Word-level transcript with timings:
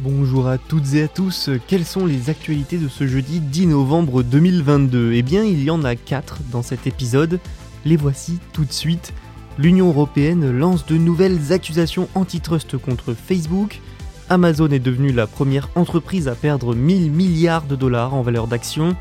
Bonjour 0.00 0.46
à 0.46 0.58
toutes 0.58 0.92
et 0.92 1.04
à 1.04 1.08
tous, 1.08 1.48
quelles 1.66 1.86
sont 1.86 2.04
les 2.04 2.28
actualités 2.28 2.76
de 2.76 2.86
ce 2.86 3.06
jeudi 3.06 3.40
10 3.40 3.68
novembre 3.68 4.22
2022 4.22 5.14
Eh 5.14 5.22
bien, 5.22 5.42
il 5.42 5.64
y 5.64 5.70
en 5.70 5.84
a 5.84 5.96
4 5.96 6.40
dans 6.52 6.60
cet 6.60 6.86
épisode. 6.86 7.40
Les 7.86 7.96
voici 7.96 8.38
tout 8.52 8.66
de 8.66 8.72
suite. 8.72 9.14
L'Union 9.56 9.88
européenne 9.88 10.50
lance 10.50 10.84
de 10.84 10.98
nouvelles 10.98 11.50
accusations 11.50 12.10
antitrust 12.14 12.76
contre 12.76 13.14
Facebook. 13.14 13.80
Amazon 14.28 14.68
est 14.68 14.80
devenue 14.80 15.12
la 15.12 15.26
première 15.26 15.70
entreprise 15.76 16.28
à 16.28 16.34
perdre 16.34 16.74
1000 16.74 17.10
milliards 17.10 17.64
de 17.64 17.74
dollars 17.74 18.12
en 18.12 18.20
valeur 18.20 18.48
d'action. 18.48 18.94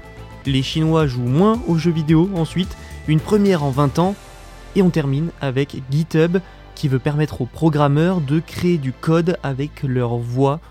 Les 0.45 0.63
Chinois 0.63 1.07
jouent 1.07 1.23
moins 1.23 1.61
aux 1.67 1.77
jeux 1.77 1.91
vidéo 1.91 2.29
ensuite, 2.35 2.77
une 3.09 3.19
première 3.19 3.63
en 3.63 3.69
20 3.69 3.99
ans. 3.99 4.15
Et 4.77 4.81
on 4.81 4.91
termine 4.91 5.31
avec 5.41 5.75
GitHub 5.91 6.37
qui 6.73 6.87
veut 6.87 6.99
permettre 6.99 7.41
aux 7.41 7.47
programmeurs 7.47 8.21
de 8.21 8.39
créer 8.39 8.77
du 8.77 8.93
code 8.93 9.37
avec 9.43 9.83
leur 9.83 10.15
voix. 10.15 10.61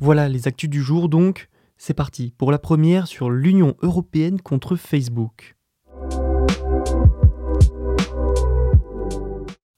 Voilà 0.00 0.28
les 0.28 0.48
actus 0.48 0.68
du 0.68 0.82
jour 0.82 1.08
donc. 1.08 1.48
C'est 1.76 1.94
parti 1.94 2.32
pour 2.36 2.52
la 2.52 2.58
première 2.58 3.06
sur 3.06 3.30
l'Union 3.30 3.74
européenne 3.82 4.40
contre 4.40 4.76
Facebook. 4.76 5.56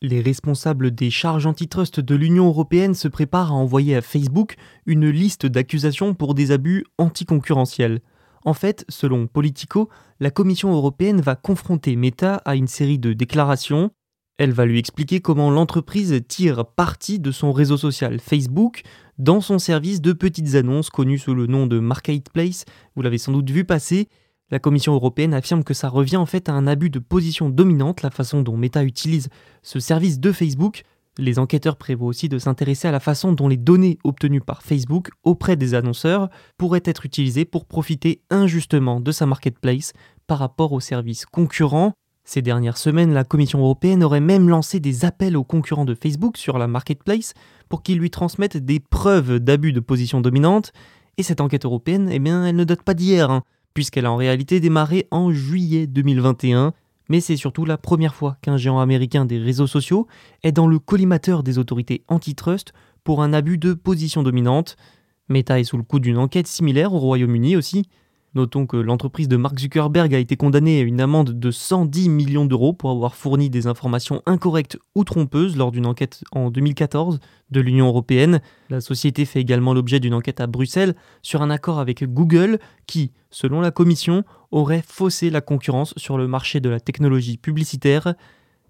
Les 0.02 0.20
responsables 0.20 0.90
des 0.90 1.10
charges 1.10 1.46
antitrust 1.46 2.00
de 2.00 2.14
l'Union 2.14 2.46
européenne 2.46 2.94
se 2.94 3.08
préparent 3.08 3.50
à 3.50 3.56
envoyer 3.56 3.96
à 3.96 4.02
Facebook 4.02 4.56
une 4.84 5.08
liste 5.08 5.46
d'accusations 5.46 6.14
pour 6.14 6.34
des 6.34 6.50
abus 6.50 6.84
anticoncurrentiels. 6.98 8.00
En 8.44 8.54
fait, 8.54 8.84
selon 8.88 9.26
Politico, 9.26 9.88
la 10.20 10.30
Commission 10.30 10.72
européenne 10.72 11.20
va 11.20 11.34
confronter 11.34 11.96
Meta 11.96 12.36
à 12.44 12.54
une 12.54 12.68
série 12.68 12.98
de 12.98 13.12
déclarations. 13.12 13.90
Elle 14.38 14.52
va 14.52 14.66
lui 14.66 14.78
expliquer 14.78 15.20
comment 15.20 15.50
l'entreprise 15.50 16.20
tire 16.28 16.66
parti 16.66 17.18
de 17.18 17.30
son 17.30 17.52
réseau 17.52 17.78
social 17.78 18.20
Facebook 18.20 18.82
dans 19.16 19.40
son 19.40 19.58
service 19.58 20.02
de 20.02 20.12
petites 20.12 20.56
annonces 20.56 20.90
connu 20.90 21.16
sous 21.16 21.34
le 21.34 21.46
nom 21.46 21.66
de 21.66 21.78
Marketplace. 21.78 22.66
Vous 22.94 23.02
l'avez 23.02 23.16
sans 23.16 23.32
doute 23.32 23.48
vu 23.48 23.64
passer. 23.64 24.08
La 24.50 24.58
Commission 24.58 24.92
européenne 24.92 25.32
affirme 25.32 25.64
que 25.64 25.72
ça 25.72 25.88
revient 25.88 26.18
en 26.18 26.26
fait 26.26 26.50
à 26.50 26.52
un 26.52 26.66
abus 26.66 26.90
de 26.90 26.98
position 26.98 27.48
dominante, 27.48 28.02
la 28.02 28.10
façon 28.10 28.42
dont 28.42 28.58
Meta 28.58 28.84
utilise 28.84 29.30
ce 29.62 29.80
service 29.80 30.20
de 30.20 30.30
Facebook. 30.32 30.82
Les 31.16 31.38
enquêteurs 31.38 31.76
prévoient 31.76 32.06
aussi 32.06 32.28
de 32.28 32.38
s'intéresser 32.38 32.88
à 32.88 32.92
la 32.92 33.00
façon 33.00 33.32
dont 33.32 33.48
les 33.48 33.56
données 33.56 33.98
obtenues 34.04 34.42
par 34.42 34.62
Facebook 34.62 35.12
auprès 35.24 35.56
des 35.56 35.72
annonceurs 35.72 36.28
pourraient 36.58 36.82
être 36.84 37.06
utilisées 37.06 37.46
pour 37.46 37.64
profiter 37.64 38.20
injustement 38.28 39.00
de 39.00 39.12
sa 39.12 39.24
marketplace 39.24 39.94
par 40.26 40.38
rapport 40.38 40.72
aux 40.72 40.80
services 40.80 41.24
concurrents. 41.24 41.94
Ces 42.26 42.42
dernières 42.42 42.76
semaines, 42.76 43.14
la 43.14 43.24
Commission 43.24 43.60
européenne 43.60 44.04
aurait 44.04 44.20
même 44.20 44.50
lancé 44.50 44.80
des 44.80 45.06
appels 45.06 45.36
aux 45.36 45.44
concurrents 45.44 45.86
de 45.86 45.94
Facebook 45.94 46.36
sur 46.36 46.58
la 46.58 46.66
marketplace 46.66 47.32
pour 47.70 47.82
qu'ils 47.82 47.98
lui 47.98 48.10
transmettent 48.10 48.58
des 48.58 48.80
preuves 48.80 49.38
d'abus 49.38 49.72
de 49.72 49.80
position 49.80 50.20
dominante. 50.20 50.72
Et 51.16 51.22
cette 51.22 51.40
enquête 51.40 51.64
européenne, 51.64 52.10
eh 52.12 52.18
bien, 52.18 52.44
elle 52.44 52.56
ne 52.56 52.64
date 52.64 52.82
pas 52.82 52.92
d'hier. 52.92 53.30
hein 53.30 53.42
puisqu'elle 53.76 54.06
a 54.06 54.10
en 54.10 54.16
réalité 54.16 54.58
démarré 54.58 55.06
en 55.10 55.30
juillet 55.32 55.86
2021. 55.86 56.72
Mais 57.10 57.20
c'est 57.20 57.36
surtout 57.36 57.66
la 57.66 57.76
première 57.76 58.14
fois 58.14 58.38
qu'un 58.40 58.56
géant 58.56 58.80
américain 58.80 59.26
des 59.26 59.38
réseaux 59.38 59.66
sociaux 59.66 60.06
est 60.42 60.50
dans 60.50 60.66
le 60.66 60.78
collimateur 60.78 61.42
des 61.42 61.58
autorités 61.58 62.02
antitrust 62.08 62.72
pour 63.04 63.22
un 63.22 63.34
abus 63.34 63.58
de 63.58 63.74
position 63.74 64.22
dominante. 64.22 64.78
Meta 65.28 65.60
est 65.60 65.64
sous 65.64 65.76
le 65.76 65.82
coup 65.82 66.00
d'une 66.00 66.16
enquête 66.16 66.46
similaire 66.46 66.94
au 66.94 66.98
Royaume-Uni 66.98 67.54
aussi. 67.54 67.86
Notons 68.36 68.66
que 68.66 68.76
l'entreprise 68.76 69.28
de 69.28 69.38
Mark 69.38 69.58
Zuckerberg 69.58 70.14
a 70.14 70.18
été 70.18 70.36
condamnée 70.36 70.80
à 70.80 70.82
une 70.82 71.00
amende 71.00 71.30
de 71.30 71.50
110 71.50 72.10
millions 72.10 72.44
d'euros 72.44 72.74
pour 72.74 72.90
avoir 72.90 73.14
fourni 73.14 73.48
des 73.48 73.66
informations 73.66 74.20
incorrectes 74.26 74.76
ou 74.94 75.04
trompeuses 75.04 75.56
lors 75.56 75.72
d'une 75.72 75.86
enquête 75.86 76.22
en 76.32 76.50
2014 76.50 77.18
de 77.50 77.60
l'Union 77.60 77.86
européenne. 77.86 78.42
La 78.68 78.82
société 78.82 79.24
fait 79.24 79.40
également 79.40 79.72
l'objet 79.72 80.00
d'une 80.00 80.12
enquête 80.12 80.42
à 80.42 80.46
Bruxelles 80.46 80.94
sur 81.22 81.40
un 81.40 81.48
accord 81.48 81.78
avec 81.78 82.04
Google 82.04 82.58
qui, 82.86 83.10
selon 83.30 83.62
la 83.62 83.70
Commission, 83.70 84.22
aurait 84.50 84.84
faussé 84.86 85.30
la 85.30 85.40
concurrence 85.40 85.94
sur 85.96 86.18
le 86.18 86.28
marché 86.28 86.60
de 86.60 86.68
la 86.68 86.78
technologie 86.78 87.38
publicitaire. 87.38 88.16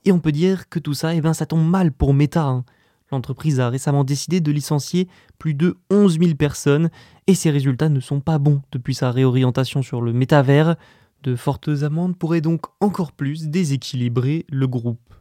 Et 0.04 0.12
on 0.12 0.20
peut 0.20 0.30
dire 0.30 0.68
que 0.68 0.78
tout 0.78 0.94
ça, 0.94 1.12
eh 1.12 1.20
ben, 1.20 1.34
ça 1.34 1.44
tombe 1.44 1.68
mal 1.68 1.90
pour 1.90 2.14
Meta. 2.14 2.44
hein. 2.44 2.64
L'entreprise 3.12 3.60
a 3.60 3.68
récemment 3.68 4.04
décidé 4.04 4.40
de 4.40 4.50
licencier 4.50 5.08
plus 5.38 5.54
de 5.54 5.76
11 5.90 6.18
000 6.18 6.34
personnes 6.34 6.90
et 7.26 7.34
ses 7.34 7.50
résultats 7.50 7.88
ne 7.88 8.00
sont 8.00 8.20
pas 8.20 8.38
bons 8.38 8.62
depuis 8.72 8.94
sa 8.94 9.10
réorientation 9.10 9.82
sur 9.82 10.00
le 10.00 10.12
métavers. 10.12 10.76
De 11.22 11.36
fortes 11.36 11.70
amendes 11.82 12.16
pourraient 12.16 12.40
donc 12.40 12.62
encore 12.80 13.12
plus 13.12 13.48
déséquilibrer 13.48 14.44
le 14.48 14.66
groupe. 14.66 15.14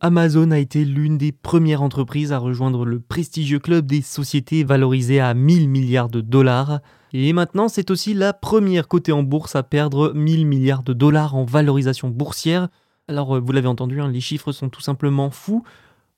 Amazon 0.00 0.50
a 0.50 0.58
été 0.58 0.84
l'une 0.84 1.16
des 1.16 1.32
premières 1.32 1.80
entreprises 1.80 2.30
à 2.30 2.36
rejoindre 2.36 2.84
le 2.84 3.00
prestigieux 3.00 3.58
club 3.58 3.86
des 3.86 4.02
sociétés 4.02 4.62
valorisées 4.62 5.18
à 5.18 5.32
1000 5.32 5.70
milliards 5.70 6.10
de 6.10 6.20
dollars. 6.20 6.80
Et 7.14 7.32
maintenant, 7.32 7.68
c'est 7.68 7.90
aussi 7.90 8.12
la 8.12 8.34
première 8.34 8.86
cotée 8.86 9.12
en 9.12 9.22
bourse 9.22 9.56
à 9.56 9.62
perdre 9.62 10.12
1000 10.14 10.46
milliards 10.46 10.82
de 10.82 10.92
dollars 10.92 11.34
en 11.34 11.46
valorisation 11.46 12.10
boursière. 12.10 12.68
Alors, 13.08 13.36
euh, 13.36 13.40
vous 13.40 13.52
l'avez 13.52 13.68
entendu, 13.68 14.00
hein, 14.00 14.08
les 14.08 14.20
chiffres 14.20 14.52
sont 14.52 14.68
tout 14.68 14.80
simplement 14.80 15.30
fous. 15.30 15.62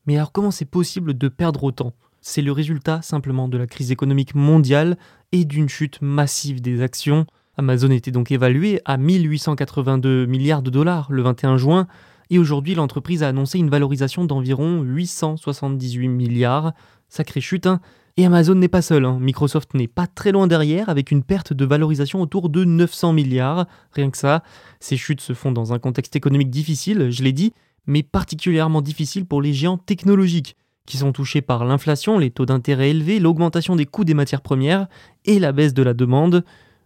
Mais 0.07 0.17
alors, 0.17 0.33
comment 0.33 0.51
c'est 0.51 0.65
possible 0.65 1.19
de 1.19 1.29
perdre 1.29 1.65
autant? 1.65 1.93
C'est 2.21 2.43
le 2.43 2.53
résultat 2.53 3.03
simplement 3.03 3.49
de 3.49 3.59
la 3.59 3.67
crise 3.67 3.91
économique 3.91 4.35
mondiale 4.35 4.97
et 5.33 5.45
d'une 5.45 5.69
chute 5.69 6.01
massive 6.01 6.61
des 6.61 6.83
actions. 6.83 7.27
Amazon 7.57 7.91
était 7.91 8.11
donc 8.11 8.31
évalué 8.31 8.81
à 8.85 8.97
1882 8.97 10.27
milliards 10.27 10.63
de 10.63 10.71
dollars 10.71 11.11
le 11.11 11.23
21 11.23 11.57
juin, 11.57 11.87
et 12.31 12.39
aujourd'hui 12.39 12.75
l'entreprise 12.75 13.23
a 13.23 13.29
annoncé 13.29 13.59
une 13.59 13.71
valorisation 13.71 14.25
d'environ 14.25 14.83
878 14.83 16.09
milliards. 16.09 16.73
Sacrée 17.09 17.41
chute, 17.41 17.67
hein 17.67 17.81
Et 18.19 18.25
Amazon 18.25 18.55
n'est 18.55 18.69
pas 18.69 18.81
seul, 18.81 19.05
hein. 19.05 19.19
Microsoft 19.21 19.75
n'est 19.75 19.89
pas 19.89 20.07
très 20.07 20.33
loin 20.33 20.47
derrière, 20.47 20.89
avec 20.89 21.11
une 21.11 21.23
perte 21.23 21.53
de 21.53 21.65
valorisation 21.67 22.23
autour 22.23 22.49
de 22.49 22.65
900 22.65 23.13
milliards. 23.13 23.67
Rien 23.93 24.11
que 24.11 24.17
ça, 24.17 24.43
ces 24.81 24.97
chutes 24.97 25.21
se 25.21 25.35
font 25.35 25.53
dans 25.53 25.75
un 25.75 25.79
contexte 25.79 26.17
économique 26.17 26.49
difficile, 26.49 27.11
je 27.11 27.23
l'ai 27.23 27.33
dit, 27.33 27.53
mais 27.87 28.03
particulièrement 28.03 28.81
difficile 28.81 29.27
pour 29.27 29.43
les 29.43 29.53
géants 29.53 29.77
technologiques, 29.77 30.57
qui 30.87 30.97
sont 30.97 31.13
touchés 31.13 31.43
par 31.43 31.67
l'inflation, 31.67 32.19
les 32.19 32.31
taux 32.31 32.47
d'intérêt 32.47 32.91
élevés, 32.91 33.21
l'augmentation 33.21 33.77
des 33.77 33.85
coûts 33.85 34.05
des 34.05 34.15
matières 34.15 34.41
premières 34.41 34.87
et 35.27 35.39
la 35.39 35.53
baisse 35.53 35.75
de 35.75 35.83
la 35.83 35.93
demande. 35.93 36.43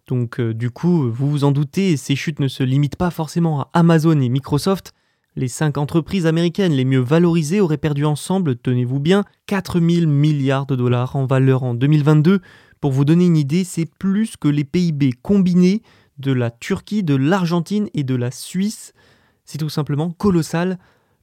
Donc 0.08 0.40
euh, 0.40 0.52
du 0.52 0.70
coup, 0.70 1.12
vous 1.12 1.30
vous 1.30 1.44
en 1.44 1.52
doutez, 1.52 1.96
ces 1.96 2.16
chutes 2.16 2.40
ne 2.40 2.48
se 2.48 2.64
limitent 2.64 2.96
pas 2.96 3.10
forcément 3.10 3.60
à 3.60 3.70
Amazon 3.74 4.20
et 4.20 4.28
Microsoft. 4.28 4.94
Les 5.36 5.46
cinq 5.46 5.78
entreprises 5.78 6.26
américaines 6.26 6.72
les 6.72 6.84
mieux 6.84 6.98
valorisées 6.98 7.60
auraient 7.60 7.76
perdu 7.76 8.04
ensemble, 8.04 8.56
tenez-vous 8.56 8.98
bien, 8.98 9.24
4000 9.46 10.08
milliards 10.08 10.66
de 10.66 10.74
dollars 10.74 11.14
en 11.14 11.24
valeur 11.24 11.62
en 11.62 11.72
2022. 11.74 12.40
Pour 12.80 12.90
vous 12.90 13.04
donner 13.04 13.26
une 13.26 13.36
idée, 13.36 13.62
c'est 13.62 13.86
plus 13.86 14.36
que 14.36 14.48
les 14.48 14.64
PIB 14.64 15.12
combinés 15.22 15.82
de 16.18 16.32
la 16.32 16.50
Turquie, 16.50 17.04
de 17.04 17.14
l'Argentine 17.14 17.88
et 17.94 18.02
de 18.02 18.16
la 18.16 18.32
Suisse. 18.32 18.92
C'est 19.44 19.58
tout 19.58 19.68
simplement 19.68 20.10
colossal. 20.10 20.78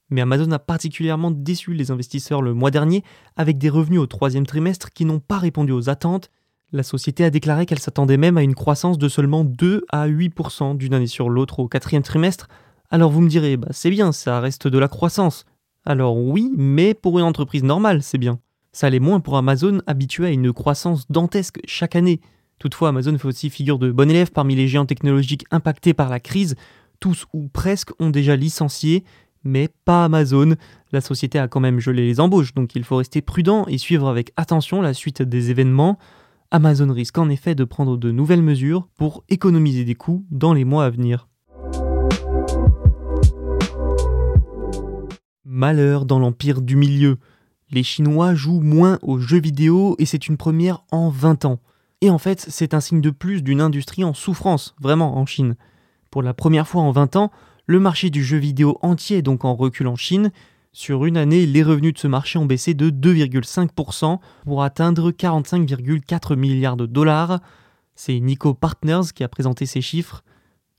Mais 0.08 0.22
Amazon 0.22 0.50
a 0.52 0.58
particulièrement 0.58 1.30
déçu 1.30 1.74
les 1.74 1.90
investisseurs 1.90 2.40
le 2.40 2.54
mois 2.54 2.70
dernier 2.70 3.04
avec 3.36 3.58
des 3.58 3.68
revenus 3.68 4.00
au 4.00 4.06
troisième 4.06 4.46
trimestre 4.46 4.90
qui 4.90 5.04
n'ont 5.04 5.20
pas 5.20 5.38
répondu 5.38 5.72
aux 5.72 5.90
attentes. 5.90 6.30
La 6.72 6.82
société 6.82 7.24
a 7.24 7.30
déclaré 7.30 7.66
qu'elle 7.66 7.78
s'attendait 7.78 8.16
même 8.16 8.38
à 8.38 8.42
une 8.42 8.54
croissance 8.54 8.96
de 8.96 9.08
seulement 9.08 9.44
2 9.44 9.84
à 9.90 10.08
8% 10.08 10.78
d'une 10.78 10.94
année 10.94 11.06
sur 11.06 11.28
l'autre 11.28 11.60
au 11.60 11.68
quatrième 11.68 12.02
trimestre, 12.02 12.48
Alors 12.90 13.10
vous 13.10 13.20
me 13.20 13.28
direz, 13.28 13.56
bah 13.58 13.68
c'est 13.70 13.90
bien, 13.90 14.12
ça 14.12 14.40
reste 14.40 14.66
de 14.66 14.78
la 14.78 14.88
croissance. 14.88 15.44
Alors 15.84 16.16
oui, 16.16 16.50
mais 16.56 16.94
pour 16.94 17.18
une 17.18 17.24
entreprise 17.24 17.62
normale, 17.62 18.02
c'est 18.02 18.18
bien. 18.18 18.40
Ça 18.72 18.88
l'est 18.88 18.98
moins 18.98 19.20
pour 19.20 19.36
Amazon 19.36 19.80
habitué 19.86 20.26
à 20.26 20.30
une 20.30 20.52
croissance 20.52 21.10
dantesque 21.10 21.60
chaque 21.66 21.96
année. 21.96 22.20
Toutefois, 22.58 22.88
Amazon 22.88 23.16
fait 23.18 23.28
aussi 23.28 23.50
figure 23.50 23.78
de 23.78 23.92
bon 23.92 24.10
élève 24.10 24.32
parmi 24.32 24.54
les 24.54 24.68
géants 24.68 24.86
technologiques 24.86 25.44
impactés 25.50 25.94
par 25.94 26.08
la 26.08 26.18
crise. 26.18 26.56
Tous 26.98 27.26
ou 27.32 27.48
presque 27.48 27.90
ont 28.00 28.10
déjà 28.10 28.36
licencié, 28.36 29.04
mais 29.44 29.68
pas 29.84 30.04
Amazon. 30.04 30.54
La 30.90 31.00
société 31.00 31.38
a 31.38 31.46
quand 31.46 31.60
même 31.60 31.80
gelé 31.80 32.06
les 32.06 32.20
embauches, 32.20 32.54
donc 32.54 32.74
il 32.74 32.84
faut 32.84 32.96
rester 32.96 33.20
prudent 33.20 33.66
et 33.68 33.78
suivre 33.78 34.08
avec 34.08 34.32
attention 34.36 34.80
la 34.80 34.94
suite 34.94 35.22
des 35.22 35.50
événements. 35.50 35.98
Amazon 36.50 36.90
risque 36.90 37.18
en 37.18 37.28
effet 37.28 37.54
de 37.54 37.64
prendre 37.64 37.98
de 37.98 38.10
nouvelles 38.10 38.42
mesures 38.42 38.88
pour 38.96 39.24
économiser 39.28 39.84
des 39.84 39.94
coûts 39.94 40.24
dans 40.30 40.54
les 40.54 40.64
mois 40.64 40.86
à 40.86 40.90
venir. 40.90 41.27
Malheur 45.50 46.04
dans 46.04 46.18
l'empire 46.18 46.60
du 46.60 46.76
milieu. 46.76 47.16
Les 47.70 47.82
Chinois 47.82 48.34
jouent 48.34 48.60
moins 48.60 48.98
aux 49.00 49.18
jeux 49.18 49.40
vidéo 49.40 49.96
et 49.98 50.04
c'est 50.04 50.28
une 50.28 50.36
première 50.36 50.84
en 50.92 51.08
20 51.08 51.46
ans. 51.46 51.58
Et 52.02 52.10
en 52.10 52.18
fait, 52.18 52.44
c'est 52.50 52.74
un 52.74 52.80
signe 52.80 53.00
de 53.00 53.08
plus 53.08 53.42
d'une 53.42 53.62
industrie 53.62 54.04
en 54.04 54.12
souffrance, 54.12 54.74
vraiment, 54.78 55.16
en 55.16 55.24
Chine. 55.24 55.56
Pour 56.10 56.22
la 56.22 56.34
première 56.34 56.68
fois 56.68 56.82
en 56.82 56.90
20 56.90 57.16
ans, 57.16 57.32
le 57.64 57.80
marché 57.80 58.10
du 58.10 58.22
jeu 58.22 58.36
vidéo 58.36 58.78
entier 58.82 59.16
est 59.16 59.22
donc 59.22 59.46
en 59.46 59.54
recul 59.54 59.86
en 59.86 59.96
Chine. 59.96 60.32
Sur 60.72 61.06
une 61.06 61.16
année, 61.16 61.46
les 61.46 61.62
revenus 61.62 61.94
de 61.94 61.98
ce 61.98 62.08
marché 62.08 62.38
ont 62.38 62.44
baissé 62.44 62.74
de 62.74 62.90
2,5% 62.90 64.18
pour 64.44 64.62
atteindre 64.62 65.12
45,4 65.12 66.36
milliards 66.36 66.76
de 66.76 66.84
dollars. 66.84 67.40
C'est 67.94 68.20
Nico 68.20 68.52
Partners 68.52 69.12
qui 69.14 69.24
a 69.24 69.28
présenté 69.28 69.64
ces 69.64 69.80
chiffres. 69.80 70.22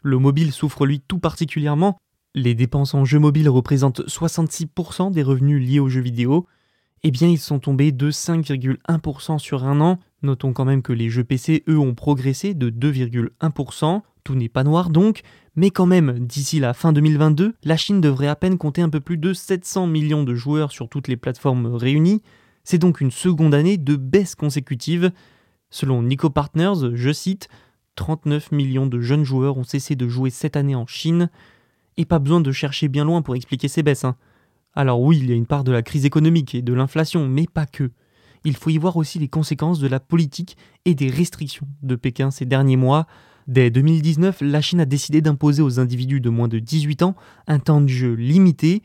Le 0.04 0.20
mobile 0.20 0.52
souffre 0.52 0.86
lui 0.86 1.00
tout 1.00 1.18
particulièrement. 1.18 1.98
Les 2.40 2.56
dépenses 2.56 2.94
en 2.94 3.04
jeux 3.04 3.20
mobiles 3.20 3.50
représentent 3.50 4.02
66% 4.08 5.12
des 5.12 5.24
revenus 5.24 5.62
liés 5.62 5.80
aux 5.80 5.90
jeux 5.90 6.00
vidéo 6.00 6.48
eh 7.04 7.12
bien 7.12 7.28
ils 7.28 7.40
sont 7.40 7.60
tombés 7.60 7.92
de 7.92 8.12
5,1% 8.12 9.40
sur 9.40 9.66
un 9.66 9.82
an. 9.82 10.00
Notons 10.22 10.54
quand 10.54 10.66
même 10.66 10.82
que 10.82 10.94
les 10.94 11.10
jeux 11.10 11.24
PC, 11.24 11.64
eux, 11.70 11.80
ont 11.80 11.96
progressé 11.96 12.54
de 12.54 12.70
2,1%. 12.70 14.02
Tout 14.24 14.36
n'est 14.36 14.50
pas 14.50 14.64
noir 14.64 14.90
donc, 14.90 15.22
mais 15.56 15.72
quand 15.72 15.86
même, 15.86 16.20
d'ici 16.20 16.60
la 16.60 16.74
fin 16.74 16.92
2022, 16.92 17.56
la 17.64 17.78
Chine 17.78 18.02
devrait 18.02 18.28
à 18.28 18.36
peine 18.36 18.58
compter 18.58 18.82
un 18.82 18.90
peu 18.90 19.00
plus 19.00 19.18
de 19.18 19.34
700 19.34 19.88
millions 19.88 20.24
de 20.24 20.36
joueurs 20.36 20.72
sur 20.72 20.90
toutes 20.90 21.08
les 21.08 21.18
plateformes 21.18 21.74
réunies. 21.74 22.22
C'est 22.64 22.78
donc 22.78 23.02
une 23.02 23.12
seconde 23.12 23.54
année 23.54 23.78
de 23.78 23.96
baisse 23.96 24.36
consécutive. 24.36 25.12
Selon 25.70 26.04
Nico 26.04 26.30
Partners, 26.30 26.94
je 26.94 27.14
cite, 27.14 27.48
39 27.96 28.52
millions 28.52 28.88
de 28.88 29.00
jeunes 29.00 29.24
joueurs 29.24 29.58
ont 29.58 29.64
cessé 29.64 29.96
de 29.96 30.08
jouer 30.08 30.30
cette 30.30 30.58
année 30.58 30.76
en 30.76 30.86
Chine. 30.86 31.30
Et 32.00 32.06
pas 32.06 32.18
besoin 32.18 32.40
de 32.40 32.52
chercher 32.54 32.88
bien 32.88 33.04
loin 33.04 33.22
pour 33.22 33.36
expliquer 33.36 33.68
ces 33.68 33.84
baisses. 33.84 34.06
Hein. 34.06 34.16
Alors 34.74 35.02
oui, 35.02 35.18
il 35.18 35.30
y 35.30 35.34
a 35.34 35.36
une 35.36 35.46
part 35.46 35.66
de 35.66 35.74
la 35.74 35.82
crise 35.82 36.06
économique 36.06 36.56
et 36.56 36.62
de 36.62 36.74
l'inflation, 36.74 37.28
mais 37.28 37.46
pas 37.46 37.66
que. 37.66 37.92
Il 38.46 38.56
faut 38.56 38.70
y 38.70 38.78
voir 38.78 38.96
aussi 38.96 39.20
les 39.20 39.28
conséquences 39.28 39.80
de 39.80 39.88
la 39.88 40.00
politique 40.00 40.56
et 40.86 40.96
des 40.96 41.10
restrictions 41.10 41.68
de 41.84 41.98
Pékin 41.98 42.32
ces 42.32 42.46
derniers 42.46 42.78
mois. 42.78 43.06
Dès 43.48 43.70
2019, 43.70 44.40
la 44.40 44.62
Chine 44.62 44.80
a 44.80 44.86
décidé 44.86 45.20
d'imposer 45.20 45.62
aux 45.62 45.78
individus 45.82 46.22
de 46.22 46.30
moins 46.30 46.48
de 46.48 46.60
18 46.60 47.04
ans 47.04 47.16
un 47.48 47.60
temps 47.60 47.82
de 47.82 47.88
jeu 47.88 48.14
limité. 48.14 48.82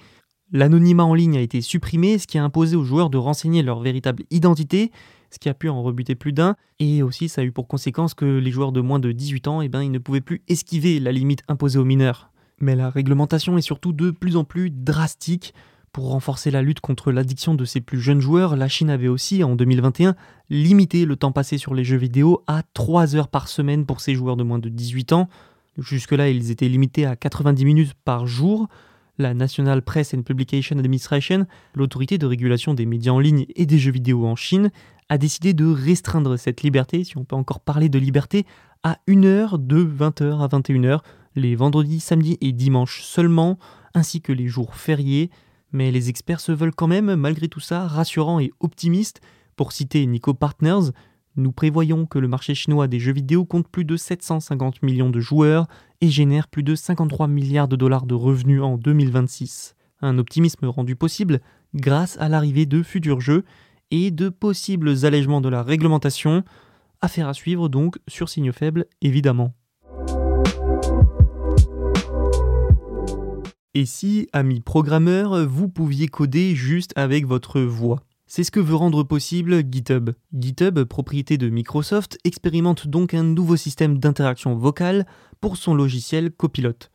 L'anonymat 0.50 1.04
en 1.04 1.14
ligne 1.14 1.36
a 1.36 1.40
été 1.40 1.60
supprimé, 1.60 2.18
ce 2.18 2.26
qui 2.26 2.38
a 2.38 2.42
imposé 2.42 2.74
aux 2.74 2.82
joueurs 2.82 3.10
de 3.10 3.18
renseigner 3.18 3.62
leur 3.62 3.78
véritable 3.78 4.24
identité, 4.32 4.90
ce 5.30 5.38
qui 5.38 5.48
a 5.48 5.54
pu 5.54 5.68
en 5.68 5.84
rebuter 5.84 6.16
plus 6.16 6.32
d'un, 6.32 6.56
et 6.80 7.04
aussi 7.04 7.28
ça 7.28 7.42
a 7.42 7.44
eu 7.44 7.52
pour 7.52 7.68
conséquence 7.68 8.14
que 8.14 8.24
les 8.24 8.50
joueurs 8.50 8.72
de 8.72 8.80
moins 8.80 8.98
de 8.98 9.12
18 9.12 9.46
ans, 9.46 9.62
eh 9.62 9.68
ben, 9.68 9.82
ils 9.82 9.92
ne 9.92 9.98
pouvaient 9.98 10.20
plus 10.20 10.42
esquiver 10.48 10.98
la 10.98 11.12
limite 11.12 11.44
imposée 11.46 11.78
aux 11.78 11.84
mineurs. 11.84 12.32
Mais 12.64 12.76
la 12.76 12.88
réglementation 12.88 13.58
est 13.58 13.62
surtout 13.62 13.92
de 13.92 14.10
plus 14.10 14.36
en 14.36 14.44
plus 14.44 14.70
drastique. 14.70 15.52
Pour 15.92 16.08
renforcer 16.08 16.50
la 16.50 16.62
lutte 16.62 16.80
contre 16.80 17.12
l'addiction 17.12 17.54
de 17.54 17.66
ses 17.66 17.82
plus 17.82 18.00
jeunes 18.00 18.20
joueurs, 18.20 18.56
la 18.56 18.68
Chine 18.68 18.88
avait 18.88 19.06
aussi, 19.06 19.44
en 19.44 19.54
2021, 19.54 20.16
limité 20.48 21.04
le 21.04 21.16
temps 21.16 21.30
passé 21.30 21.58
sur 21.58 21.74
les 21.74 21.84
jeux 21.84 21.98
vidéo 21.98 22.42
à 22.46 22.62
3 22.72 23.16
heures 23.16 23.28
par 23.28 23.48
semaine 23.48 23.84
pour 23.84 24.00
ses 24.00 24.14
joueurs 24.14 24.36
de 24.36 24.44
moins 24.44 24.58
de 24.58 24.70
18 24.70 25.12
ans. 25.12 25.28
Jusque-là, 25.76 26.30
ils 26.30 26.50
étaient 26.50 26.70
limités 26.70 27.04
à 27.04 27.16
90 27.16 27.66
minutes 27.66 27.92
par 28.02 28.26
jour. 28.26 28.66
La 29.18 29.34
National 29.34 29.82
Press 29.82 30.14
and 30.14 30.22
Publication 30.22 30.78
Administration, 30.78 31.46
l'autorité 31.74 32.16
de 32.16 32.24
régulation 32.24 32.72
des 32.72 32.86
médias 32.86 33.12
en 33.12 33.18
ligne 33.18 33.44
et 33.56 33.66
des 33.66 33.78
jeux 33.78 33.92
vidéo 33.92 34.24
en 34.26 34.36
Chine, 34.36 34.70
a 35.10 35.18
décidé 35.18 35.52
de 35.52 35.66
restreindre 35.66 36.38
cette 36.38 36.62
liberté, 36.62 37.04
si 37.04 37.18
on 37.18 37.24
peut 37.24 37.36
encore 37.36 37.60
parler 37.60 37.90
de 37.90 37.98
liberté, 37.98 38.46
à 38.82 38.96
1 39.06 39.24
heure 39.24 39.58
de 39.58 39.84
20h 39.84 40.40
à 40.42 40.48
21h, 40.48 41.00
les 41.34 41.56
vendredis, 41.56 42.00
samedis 42.00 42.38
et 42.40 42.52
dimanches 42.52 43.02
seulement, 43.02 43.58
ainsi 43.94 44.20
que 44.20 44.32
les 44.32 44.48
jours 44.48 44.74
fériés. 44.74 45.30
Mais 45.72 45.90
les 45.90 46.08
experts 46.08 46.40
se 46.40 46.52
veulent 46.52 46.74
quand 46.74 46.86
même, 46.86 47.14
malgré 47.14 47.48
tout 47.48 47.60
ça, 47.60 47.86
rassurants 47.86 48.40
et 48.40 48.52
optimistes. 48.60 49.20
Pour 49.56 49.72
citer 49.72 50.04
Nico 50.06 50.34
Partners, 50.34 50.90
nous 51.36 51.50
prévoyons 51.50 52.06
que 52.06 52.18
le 52.18 52.28
marché 52.28 52.54
chinois 52.54 52.86
des 52.86 53.00
jeux 53.00 53.12
vidéo 53.12 53.44
compte 53.44 53.68
plus 53.68 53.84
de 53.84 53.96
750 53.96 54.82
millions 54.82 55.10
de 55.10 55.20
joueurs 55.20 55.66
et 56.00 56.08
génère 56.08 56.46
plus 56.46 56.62
de 56.62 56.74
53 56.74 57.26
milliards 57.26 57.68
de 57.68 57.76
dollars 57.76 58.06
de 58.06 58.14
revenus 58.14 58.62
en 58.62 58.78
2026. 58.78 59.74
Un 60.00 60.18
optimisme 60.18 60.66
rendu 60.66 60.94
possible 60.94 61.40
grâce 61.74 62.16
à 62.18 62.28
l'arrivée 62.28 62.66
de 62.66 62.82
futurs 62.82 63.20
jeux 63.20 63.44
et 63.90 64.10
de 64.10 64.28
possibles 64.28 65.04
allègements 65.04 65.40
de 65.40 65.48
la 65.48 65.62
réglementation. 65.62 66.44
Affaire 67.00 67.28
à 67.28 67.34
suivre 67.34 67.68
donc 67.68 67.98
sur 68.06 68.28
signe 68.28 68.52
faible 68.52 68.86
évidemment. 69.02 69.54
Et 73.76 73.86
si, 73.86 74.28
amis 74.32 74.60
programmeurs, 74.60 75.48
vous 75.48 75.68
pouviez 75.68 76.06
coder 76.06 76.54
juste 76.54 76.92
avec 76.94 77.26
votre 77.26 77.60
voix? 77.60 78.04
C'est 78.28 78.44
ce 78.44 78.52
que 78.52 78.60
veut 78.60 78.76
rendre 78.76 79.02
possible 79.02 79.64
GitHub. 79.68 80.10
GitHub, 80.32 80.84
propriété 80.84 81.38
de 81.38 81.48
Microsoft, 81.48 82.16
expérimente 82.22 82.86
donc 82.86 83.14
un 83.14 83.24
nouveau 83.24 83.56
système 83.56 83.98
d'interaction 83.98 84.54
vocale 84.54 85.06
pour 85.40 85.56
son 85.56 85.74
logiciel 85.74 86.30
Copilot. 86.30 86.88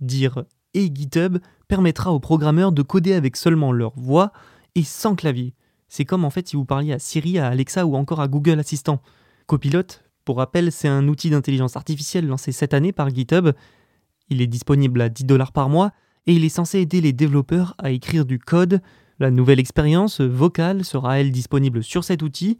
Dire 0.00 0.44
et 0.74 0.94
GitHub 0.94 1.38
permettra 1.68 2.12
aux 2.12 2.20
programmeurs 2.20 2.72
de 2.72 2.82
coder 2.82 3.14
avec 3.14 3.34
seulement 3.38 3.72
leur 3.72 3.98
voix 3.98 4.30
et 4.74 4.84
sans 4.84 5.14
clavier. 5.14 5.54
C'est 5.88 6.04
comme 6.04 6.26
en 6.26 6.30
fait 6.30 6.48
si 6.48 6.56
vous 6.56 6.66
parliez 6.66 6.92
à 6.92 6.98
Siri, 6.98 7.38
à 7.38 7.48
Alexa 7.48 7.86
ou 7.86 7.96
encore 7.96 8.20
à 8.20 8.28
Google 8.28 8.60
Assistant. 8.60 9.00
Copilot, 9.46 10.02
pour 10.26 10.36
rappel, 10.36 10.70
c'est 10.70 10.88
un 10.88 11.08
outil 11.08 11.30
d'intelligence 11.30 11.76
artificielle 11.76 12.26
lancé 12.26 12.52
cette 12.52 12.74
année 12.74 12.92
par 12.92 13.08
GitHub. 13.08 13.52
Il 14.28 14.42
est 14.42 14.46
disponible 14.46 15.00
à 15.00 15.08
10 15.08 15.24
dollars 15.24 15.52
par 15.52 15.70
mois 15.70 15.92
et 16.26 16.34
il 16.34 16.44
est 16.44 16.50
censé 16.50 16.80
aider 16.80 17.00
les 17.00 17.12
développeurs 17.12 17.74
à 17.78 17.90
écrire 17.90 18.24
du 18.24 18.38
code. 18.38 18.80
La 19.18 19.30
nouvelle 19.30 19.60
expérience 19.60 20.20
vocale 20.20 20.84
sera 20.84 21.18
elle 21.18 21.30
disponible 21.30 21.82
sur 21.82 22.04
cet 22.04 22.22
outil. 22.22 22.58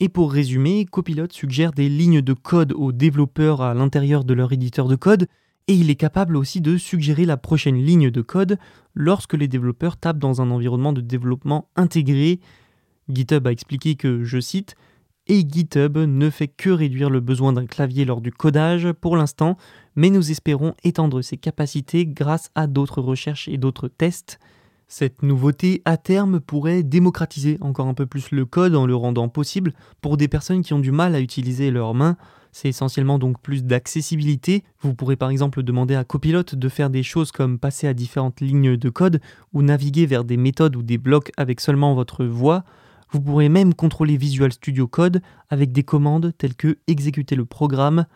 Et 0.00 0.08
pour 0.08 0.32
résumer, 0.32 0.84
Copilot 0.84 1.28
suggère 1.30 1.72
des 1.72 1.88
lignes 1.88 2.20
de 2.20 2.32
code 2.32 2.72
aux 2.72 2.92
développeurs 2.92 3.62
à 3.62 3.74
l'intérieur 3.74 4.24
de 4.24 4.34
leur 4.34 4.52
éditeur 4.52 4.88
de 4.88 4.96
code 4.96 5.28
et 5.66 5.74
il 5.74 5.88
est 5.88 5.96
capable 5.96 6.36
aussi 6.36 6.60
de 6.60 6.76
suggérer 6.76 7.24
la 7.24 7.36
prochaine 7.36 7.82
ligne 7.82 8.10
de 8.10 8.20
code 8.20 8.58
lorsque 8.94 9.34
les 9.34 9.48
développeurs 9.48 9.96
tapent 9.96 10.18
dans 10.18 10.42
un 10.42 10.50
environnement 10.50 10.92
de 10.92 11.00
développement 11.00 11.68
intégré. 11.76 12.40
GitHub 13.08 13.46
a 13.46 13.52
expliqué 13.52 13.94
que, 13.94 14.24
je 14.24 14.40
cite, 14.40 14.76
et 15.26 15.46
GitHub 15.48 15.96
ne 15.96 16.30
fait 16.30 16.48
que 16.48 16.70
réduire 16.70 17.10
le 17.10 17.20
besoin 17.20 17.52
d'un 17.52 17.66
clavier 17.66 18.04
lors 18.04 18.20
du 18.20 18.30
codage 18.30 18.92
pour 18.92 19.16
l'instant, 19.16 19.56
mais 19.96 20.10
nous 20.10 20.30
espérons 20.30 20.74
étendre 20.84 21.22
ses 21.22 21.36
capacités 21.36 22.06
grâce 22.06 22.50
à 22.54 22.66
d'autres 22.66 23.00
recherches 23.00 23.48
et 23.48 23.56
d'autres 23.56 23.88
tests. 23.88 24.38
Cette 24.86 25.22
nouveauté 25.22 25.82
à 25.86 25.96
terme 25.96 26.40
pourrait 26.40 26.82
démocratiser 26.82 27.58
encore 27.60 27.86
un 27.86 27.94
peu 27.94 28.06
plus 28.06 28.30
le 28.30 28.44
code 28.44 28.76
en 28.76 28.86
le 28.86 28.94
rendant 28.94 29.28
possible 29.28 29.72
pour 30.02 30.16
des 30.16 30.28
personnes 30.28 30.62
qui 30.62 30.74
ont 30.74 30.78
du 30.78 30.92
mal 30.92 31.14
à 31.14 31.20
utiliser 31.20 31.70
leurs 31.70 31.94
mains. 31.94 32.16
C'est 32.52 32.68
essentiellement 32.68 33.18
donc 33.18 33.40
plus 33.40 33.64
d'accessibilité. 33.64 34.62
Vous 34.80 34.94
pourrez 34.94 35.16
par 35.16 35.30
exemple 35.30 35.62
demander 35.62 35.96
à 35.96 36.04
Copilot 36.04 36.44
de 36.52 36.68
faire 36.68 36.90
des 36.90 37.02
choses 37.02 37.32
comme 37.32 37.58
passer 37.58 37.88
à 37.88 37.94
différentes 37.94 38.40
lignes 38.40 38.76
de 38.76 38.88
code 38.90 39.20
ou 39.52 39.62
naviguer 39.62 40.06
vers 40.06 40.22
des 40.22 40.36
méthodes 40.36 40.76
ou 40.76 40.82
des 40.82 40.98
blocs 40.98 41.32
avec 41.36 41.60
seulement 41.60 41.94
votre 41.94 42.24
voix. 42.24 42.62
Vous 43.10 43.20
pourrez 43.20 43.48
même 43.48 43.74
contrôler 43.74 44.16
Visual 44.16 44.52
Studio 44.52 44.86
Code 44.86 45.22
avec 45.50 45.72
des 45.72 45.82
commandes 45.82 46.32
telles 46.36 46.56
que 46.56 46.78
exécuter 46.86 47.36
le 47.36 47.44
programme. 47.44 48.06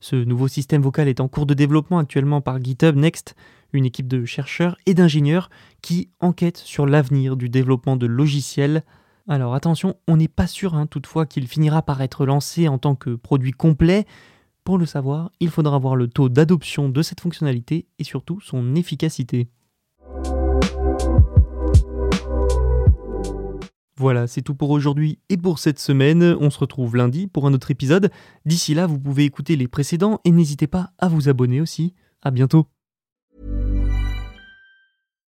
Ce 0.00 0.16
nouveau 0.16 0.48
système 0.48 0.82
vocal 0.82 1.08
est 1.08 1.20
en 1.20 1.28
cours 1.28 1.46
de 1.46 1.54
développement 1.54 1.98
actuellement 1.98 2.40
par 2.40 2.62
GitHub 2.62 2.96
Next, 2.96 3.34
une 3.72 3.84
équipe 3.84 4.08
de 4.08 4.24
chercheurs 4.24 4.76
et 4.86 4.94
d'ingénieurs 4.94 5.50
qui 5.82 6.10
enquêtent 6.20 6.58
sur 6.58 6.86
l'avenir 6.86 7.36
du 7.36 7.48
développement 7.48 7.96
de 7.96 8.06
logiciels. 8.06 8.84
Alors 9.28 9.54
attention, 9.54 9.96
on 10.06 10.16
n'est 10.16 10.28
pas 10.28 10.46
sûr 10.46 10.74
hein, 10.74 10.86
toutefois 10.86 11.26
qu'il 11.26 11.46
finira 11.46 11.82
par 11.82 12.00
être 12.00 12.24
lancé 12.24 12.68
en 12.68 12.78
tant 12.78 12.94
que 12.94 13.10
produit 13.10 13.52
complet. 13.52 14.06
Pour 14.64 14.78
le 14.78 14.86
savoir, 14.86 15.30
il 15.40 15.50
faudra 15.50 15.78
voir 15.78 15.96
le 15.96 16.08
taux 16.08 16.28
d'adoption 16.28 16.88
de 16.88 17.02
cette 17.02 17.20
fonctionnalité 17.20 17.86
et 17.98 18.04
surtout 18.04 18.40
son 18.40 18.74
efficacité. 18.74 19.48
Voilà, 23.98 24.28
c'est 24.28 24.42
tout 24.42 24.54
pour 24.54 24.70
aujourd'hui 24.70 25.18
et 25.28 25.36
pour 25.36 25.58
cette 25.58 25.80
semaine. 25.80 26.22
On 26.40 26.50
se 26.50 26.58
retrouve 26.58 26.94
lundi 26.94 27.26
pour 27.26 27.46
un 27.46 27.52
autre 27.52 27.72
épisode. 27.72 28.10
D'ici 28.44 28.72
là, 28.72 28.86
vous 28.86 28.98
pouvez 28.98 29.24
écouter 29.24 29.56
les 29.56 29.66
précédents 29.66 30.20
et 30.24 30.30
n'hésitez 30.30 30.68
pas 30.68 30.90
à 30.98 31.08
vous 31.08 31.28
abonner 31.28 31.60
aussi. 31.60 31.94
À 32.22 32.30
bientôt. 32.30 32.66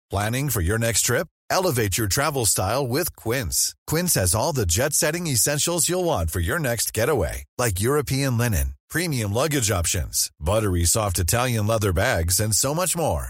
Planning 0.09 0.49
for 0.49 0.61
your 0.61 0.77
next 0.77 1.05
trip? 1.05 1.27
Elevate 1.49 1.97
your 1.97 2.07
travel 2.07 2.45
style 2.45 2.87
with 2.87 3.15
Quince. 3.15 3.75
Quince 3.85 4.15
has 4.15 4.33
all 4.33 4.53
the 4.53 4.65
jet 4.65 4.93
setting 4.93 5.27
essentials 5.27 5.89
you'll 5.89 6.05
want 6.05 6.31
for 6.31 6.39
your 6.39 6.59
next 6.59 6.93
getaway, 6.93 7.43
like 7.57 7.81
European 7.81 8.37
linen, 8.37 8.75
premium 8.89 9.33
luggage 9.33 9.71
options, 9.71 10.29
buttery 10.39 10.85
soft 10.85 11.19
Italian 11.19 11.67
leather 11.67 11.91
bags, 11.91 12.39
and 12.39 12.53
so 12.55 12.73
much 12.73 12.95
more. 12.95 13.29